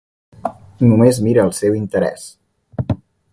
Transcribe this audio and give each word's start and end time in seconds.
Només 0.85 1.19
mira 1.27 1.43
el 1.49 1.53
seu 1.59 1.77
interès. 1.81 2.25